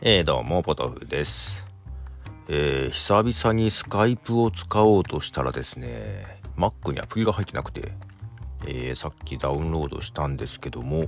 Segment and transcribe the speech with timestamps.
[0.00, 1.64] えー、どうも、ポトフです。
[2.46, 6.24] えー、久々にスカイプを使おうとしたらですね、
[6.56, 7.90] Mac にアプリが入ってなくて、
[8.64, 11.06] えー、さっきダウンロードしたんですけども、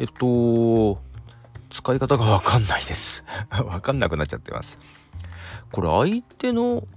[0.00, 1.00] えっと、
[1.70, 3.22] 使い方がわかんないです。
[3.64, 4.80] わかんなくなっちゃってます。
[5.70, 6.88] これ相手の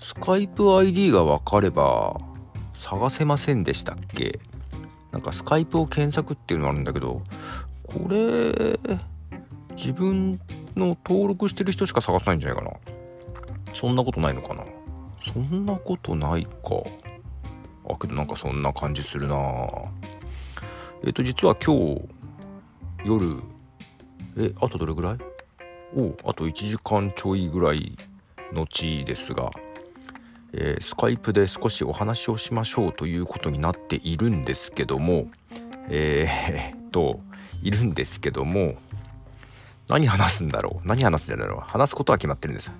[0.00, 2.18] スカイプ ID がわかれば
[2.74, 4.38] 探せませんでしたっけ？
[5.12, 7.22] なんかスカイプを検索っていうのあるんだけど、
[7.86, 8.78] これ、
[9.80, 10.38] 自分
[10.76, 12.76] の登録してる人しか探さないんじゃないかな。
[13.74, 14.62] そんなことないのかな
[15.32, 16.50] そんなことないか。
[17.88, 19.36] あ、けどなんかそんな感じするな
[21.02, 22.02] えっ、ー、と、実は今日、
[23.06, 23.42] 夜、
[24.36, 25.18] え、あとどれぐらい？
[25.96, 27.96] おあと1時間ちょいぐらい
[28.52, 29.50] 後ですが、
[30.52, 35.28] えー、スカイプで少しお話をしましょうということになっているんですけども、
[35.88, 37.20] えー、っと、
[37.62, 38.74] いるんですけども、
[39.90, 40.88] 何話すんだろう？
[40.88, 42.72] 何話すんだろう話すことは決まってるんです。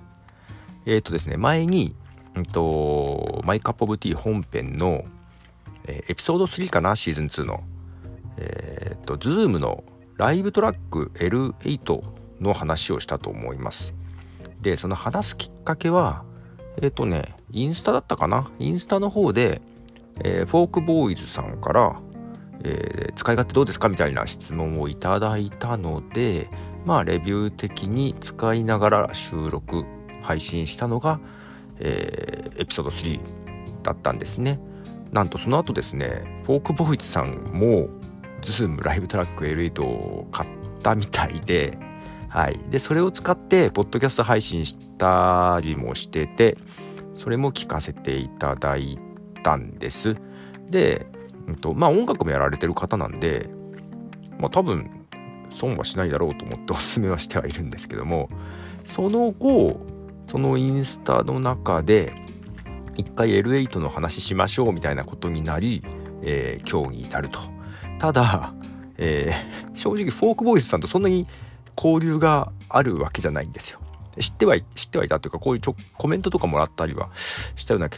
[0.85, 1.95] えー、っとですね、前に、
[2.35, 5.03] うんと、 My Cup of Tea 本編の、
[5.85, 6.95] えー、エピソード3かな？
[6.95, 7.63] シーズン2の。
[8.37, 9.83] えー、っと、ズームの
[10.17, 12.03] ライブトラック L8
[12.39, 13.93] の話をしたと思います。
[14.61, 16.23] で、その話すきっかけは、
[16.81, 18.49] えっ、とね、インスタだったかな？
[18.57, 19.61] インスタの方で、
[20.23, 21.99] え、フォークボーイズさんから、
[22.63, 23.89] え、使い勝手どうですか？
[23.89, 26.47] みたいな質問をいただいたので、
[26.85, 29.85] まあ、レビュー的に使いながら収録、
[30.21, 31.19] 配信したのが、
[31.79, 33.19] えー、エピソード3
[33.83, 34.59] だったんですね。
[35.11, 37.89] なんとその後ですね、フォークボーイズさんも、
[38.41, 40.49] ズームライブトラック L8 を買っ
[40.81, 41.77] たみたいで、
[42.29, 42.57] はい。
[42.69, 46.57] で、それを使って、ポッドキャスト配信したりもしてて、
[47.13, 48.97] それも聞かせていただい
[49.43, 50.15] たんです。
[50.69, 51.07] で、
[51.47, 53.49] うんと、まあ音楽もやられてる方なんで、
[54.39, 55.00] まあ多分、
[55.51, 58.29] 損はしないだろうと思っておすすめはしてはいるんですけども、
[58.83, 59.79] その後、
[60.27, 62.13] そのインスタの中で、
[62.97, 65.83] 一回 L8 の話しましょうみたいなことになり、
[66.23, 67.39] えー、今日に至ると。
[67.99, 68.53] ただ、
[68.97, 71.27] えー、正直フォークボーイズさんとそんなに
[71.77, 73.79] 交流があるわけじゃないんですよ。
[74.19, 77.09] 知っては、知ってはいたというか、こういうちょコメントとかもらったりは
[77.55, 77.89] したような、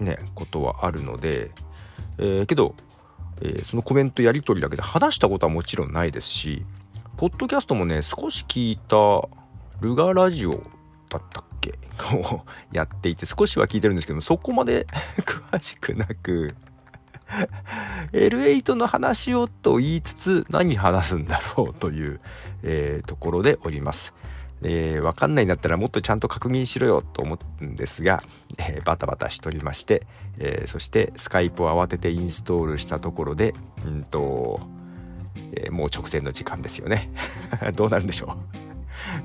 [0.00, 1.50] ね、ことはあるので、
[2.18, 2.74] えー、けど、
[3.40, 6.64] えー、そのコメントやり取りだけで話したことはもちろんないですし、
[7.16, 9.28] ポッドキャストもね、少し聞いた
[9.80, 10.62] ルガラジオ
[11.08, 11.74] だったっけ？
[12.12, 14.86] をやっていて、少しは聞いてるんですけどそこまで
[15.50, 16.54] 詳しくなく
[18.12, 22.20] L8 の話をと言いつつ何話すんだろうという、
[22.62, 24.12] えー、ところでおります。
[24.62, 28.22] えー、わかんないんだったらもっとちゃんと確認しろよと思うんですが、
[28.56, 30.06] えー、バタバタしておりまして、
[30.38, 33.54] えー、そしてスカイプを慌ててインストールしたところで、
[33.86, 34.60] うんと、
[35.56, 37.10] えー、もう直前の時間ですよね。
[37.74, 38.36] どうなるんでしょ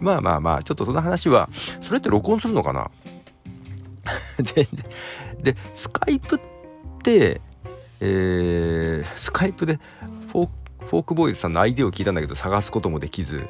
[0.01, 0.03] う。
[0.03, 1.50] まあまあまあ、ちょっとその話は、
[1.81, 2.90] それって録音するのかな？
[4.41, 4.85] 全然。
[5.41, 6.40] で、スカイプっ
[7.03, 7.41] て、
[8.01, 9.79] えー、スカイプで
[10.31, 10.50] フォー
[10.85, 13.47] フォークボーイズさんのアイデアを聞いたんだけど探すこともできず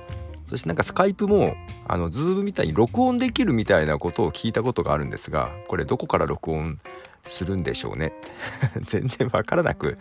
[0.48, 1.56] そしてなんかスカイプも
[1.88, 6.80] あのズームみたいに録音できるみたいなことを聞いたことがあるんですがこれどこから録音
[7.26, 8.14] するんでしょうね
[8.82, 9.98] 全然わからなく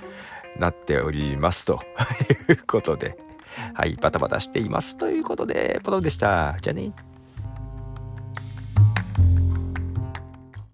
[0.59, 1.81] なっておりますと。
[2.51, 3.17] いうことで。
[3.75, 6.57] はいバタバタしていますということでポトでした。
[6.61, 6.93] じゃあね。